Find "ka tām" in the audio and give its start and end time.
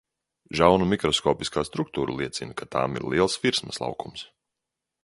2.63-2.99